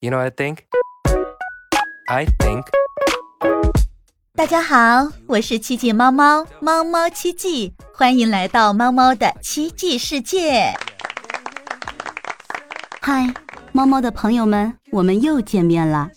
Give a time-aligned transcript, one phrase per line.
[0.00, 0.58] You know what I think?
[2.08, 2.64] I think.
[4.32, 10.72] 大家好，我是七季猫猫，猫猫七季，欢迎来到猫猫的奇迹世界。
[13.00, 13.34] 嗨，
[13.72, 16.08] 猫猫的朋友们，我们又见面了。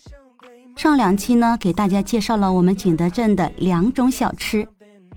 [0.76, 4.64] 上两期呢，给大家介绍了我们景德镇的两种小吃，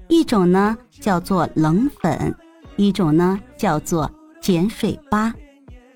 [0.07, 2.35] 一种呢叫做冷粉，
[2.77, 4.09] 一种呢叫做
[4.41, 5.31] 碱水粑。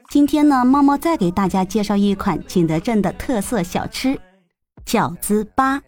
[0.10, 4.20] 今天呢，猫猫再给大家介绍一款景德镇的特色小吃——
[4.84, 5.80] 饺子粑。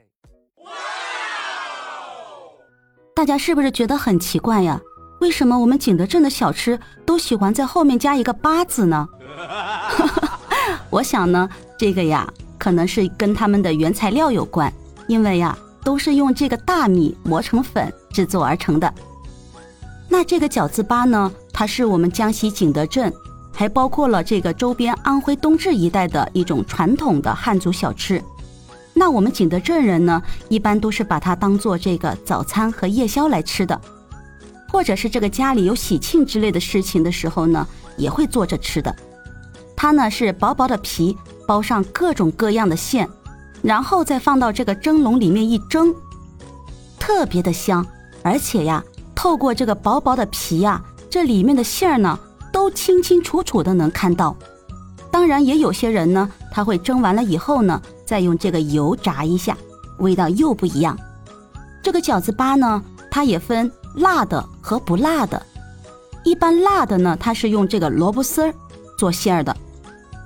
[3.16, 4.80] 大家是不是觉得很奇怪呀？
[5.22, 9.08] 为什么我们景德镇的小吃都喜欢在后面加一个“粑”字呢？
[10.92, 14.72] 我想呢，这个呀，可能是跟他们的原材料有关，
[15.08, 18.94] 因为呀，都是用这个大米磨成粉制作而成的。
[20.08, 23.12] 那这个饺子粑呢，它是我们江西景德镇。
[23.62, 28.20] 还包括了这个周边安徽东至一带的一种传统的汉族小吃。
[28.92, 33.80] 那我们景德镇人呢，一般都是把它当做这个早餐和夜宵来吃的，
[34.68, 38.96] 或者是这个家里有喜庆之类的事情的时候呢，也会做着吃的。
[39.76, 41.16] 它呢是薄薄的皮，
[41.46, 43.08] 包上各种各样的馅，
[43.62, 45.94] 然后再放到这个蒸笼里面一蒸，
[46.98, 47.86] 特别的香。
[48.24, 52.18] 而且呀，透过这个薄薄的皮呀，这里面的馅儿呢。
[52.62, 54.38] 都清清楚楚的能看到，
[55.10, 59.58] 当然也有些人呢，他会蒸完了以后呢，再用这个油炸一下，
[59.98, 60.96] 味道又不一样。
[61.82, 65.42] 这个饺子粑呢，它也分辣的和不辣的。
[66.24, 68.54] 一般辣的呢，它是用这个萝卜丝儿
[68.96, 69.52] 做馅儿的；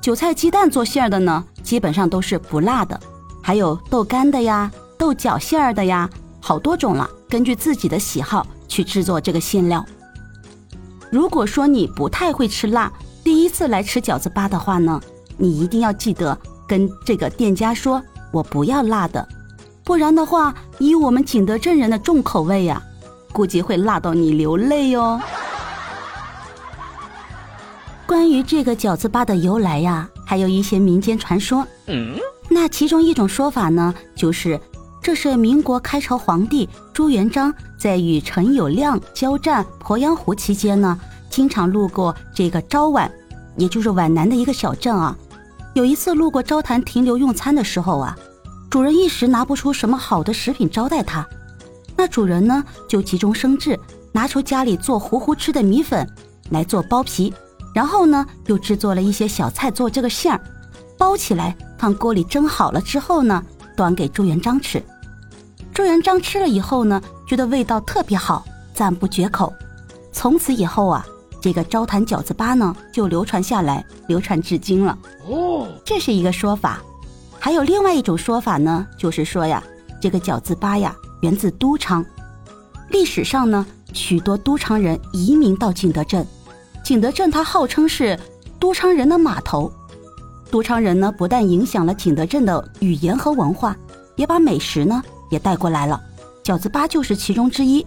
[0.02, 3.00] 韭菜鸡蛋做馅儿的呢，基本上都是不辣的。
[3.42, 6.10] 还有豆干的呀，豆角馅儿的呀，
[6.42, 9.86] 好多种了，根据自己的喜好去制作这个馅料。
[11.16, 12.92] 如果说你不太会吃辣，
[13.24, 15.00] 第一次来吃饺子吧的话呢，
[15.38, 19.26] 你一定要记得跟这个店家说，我不要辣的，
[19.86, 22.84] 不然的话，以我们景德镇人的重口味呀，
[23.32, 25.18] 估计会辣到你流泪哟。
[28.06, 31.66] 关于这个饺子吧的由来呀，还有一些民间传说。
[31.86, 34.60] 嗯，那其中一种说法呢，就是
[35.06, 37.54] 这是民国开朝皇帝朱元璋。
[37.78, 41.00] 在与陈友谅交战鄱阳湖期间呢，
[41.30, 43.08] 经常路过这个昭宛，
[43.56, 45.16] 也就是皖南的一个小镇啊。
[45.76, 48.18] 有一次路过昭坛停留用餐的时候啊，
[48.68, 51.24] 主人一时拿不出什么好的食品招待他，
[51.96, 53.80] 那主人呢就急中生智，
[54.12, 56.10] 拿出家里做糊糊吃的米粉
[56.50, 57.32] 来做包皮，
[57.76, 60.42] 然后呢又制作了一些小菜做这个馅儿，
[60.98, 63.46] 包起来放锅里蒸好了之后呢，
[63.78, 64.84] 端给朱元璋吃。
[65.76, 69.54] 朱元璋吃了以后呢，觉得味道特别好，赞不绝口。
[70.14, 71.06] 从此以后啊，
[71.42, 74.98] 这个招坛饺子粑呢就流传下来，流传至今了。
[75.28, 76.82] 哦，这是一个说法。
[77.38, 79.62] 还有另外一种说法呢，就是说呀，
[80.00, 82.04] 这个饺子粑呀源自都昌。
[82.88, 86.26] 历史上呢，许多都昌人移民到景德镇，
[86.86, 88.18] 景德镇它号称是
[88.62, 89.70] 都昌人的码头。
[90.50, 93.76] 都昌人呢，不但影响了景德镇的语言和文化，
[94.16, 95.04] 也把美食呢。
[95.36, 96.02] 也带过来了，
[96.46, 97.86] 饺子粑就是其中之一。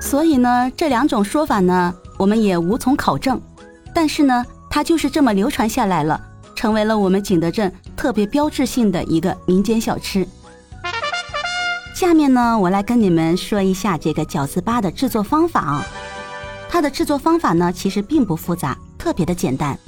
[0.00, 3.38] 所以呢，这两种说法呢，我们也无从考证。
[3.94, 6.18] 但是呢，它就是这么流传下来了，
[6.54, 10.26] 成为了我们景德镇特别标志性的一个民间小吃。
[11.94, 15.84] 下面呢，我来跟你们说一下这个饺子粑的制作方法啊。
[16.70, 19.78] 它的制作方法呢，其实并不复杂，特别的简单。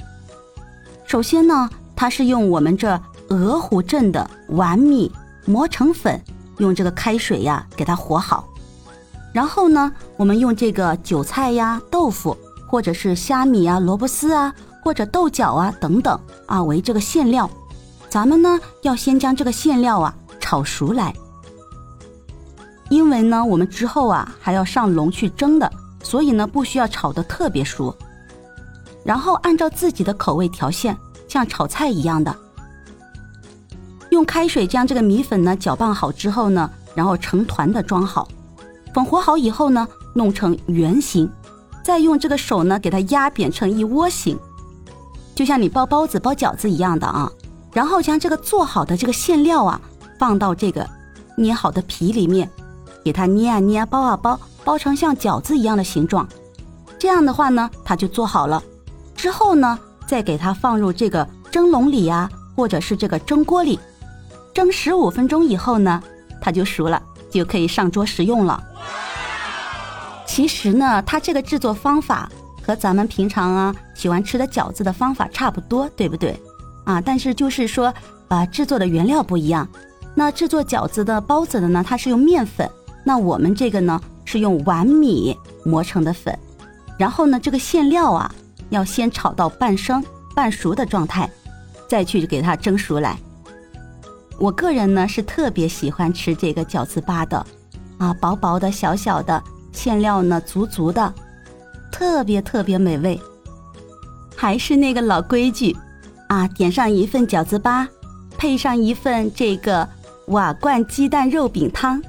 [1.07, 3.01] 首先呢，它是用我们这。
[3.31, 5.09] 鹅湖镇的碗米
[5.45, 6.21] 磨成粉，
[6.57, 8.45] 用这个开水呀给它和好，
[9.31, 12.37] 然后呢，我们用这个韭菜呀、豆腐，
[12.67, 14.53] 或者是虾米啊、萝卜丝啊，
[14.83, 17.49] 或者豆角啊等等啊为这个馅料。
[18.09, 21.15] 咱们呢要先将这个馅料啊炒熟来，
[22.89, 25.71] 因为呢我们之后啊还要上笼去蒸的，
[26.03, 27.95] 所以呢不需要炒的特别熟。
[29.05, 30.97] 然后按照自己的口味调馅，
[31.29, 32.35] 像炒菜一样的。
[34.11, 38.27] 用开水将这个米粉呢搅拌好之后呢，然后成团的装好，
[38.93, 41.29] 粉和好以后呢，弄成圆形，
[41.81, 44.37] 再用这个手呢给它压扁成一窝形，
[45.33, 47.31] 就像你包包子、包饺子一样的啊。
[47.73, 49.79] 然后将这个做好的这个馅料啊
[50.19, 50.85] 放到这个
[51.37, 52.49] 捏好的皮里面，
[53.05, 56.27] 给它捏啊捏啊、包啊包，包成像饺子一样的形状。
[56.99, 58.61] 这样的话呢，它就做好了。
[59.15, 63.79] 之后呢，再给它放入这个蒸笼里呀，或者是这个蒸锅里。
[64.53, 66.01] 蒸十五分钟以后呢，
[66.41, 68.61] 它就熟了，就可以上桌食用了。
[70.25, 72.29] 其实呢，它这个制作方法
[72.65, 76.39] 和咱们平常啊喜欢吃的饺子的方法差不多，对不对？
[76.83, 77.93] 啊，但是就是说，
[78.29, 79.67] 呃，制作的原料不一样。
[80.13, 82.69] 那制作饺子的包子的呢，它是用面粉，
[83.03, 86.37] 那我们这个呢是用碗米磨成的粉。
[86.97, 88.33] 然后呢，这个馅料啊，
[88.69, 90.03] 要先炒到半生
[90.35, 91.29] 半熟的状态，
[91.87, 93.17] 再去给它蒸熟来。
[94.41, 97.45] 我个人呢是特别喜欢吃这个饺子粑的，
[97.99, 99.39] 啊，薄薄的小小的，
[99.71, 101.13] 馅料呢足足的，
[101.91, 103.21] 特别特别美味。
[104.35, 105.77] 还是那个老规矩，
[106.27, 107.87] 啊，点上一份饺子粑，
[108.35, 109.87] 配上一份这个
[110.29, 112.01] 瓦罐鸡蛋肉饼汤，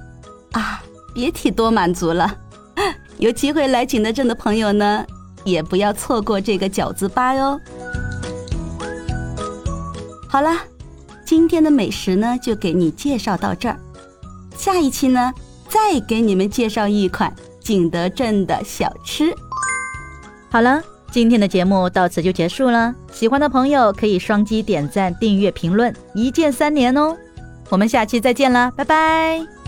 [0.53, 0.83] 啊，
[1.13, 2.35] 别提多满足了。
[3.19, 5.05] 有机会来景德镇的朋友呢，
[5.45, 7.61] 也不要错过这个饺子粑哟。
[10.31, 10.72] 好了。
[11.33, 13.81] 今天的美食呢，就给你介绍到这儿。
[14.55, 15.33] 下一期呢，
[15.67, 19.35] 再给你们介绍一款景德镇的小吃。
[20.51, 22.95] 好了，今天的节目到此就结束了。
[23.11, 27.17] 喜欢的朋友可以双击点赞、订阅、评论，一键三连哦。
[27.71, 29.62] 我们下期再见啦，拜拜。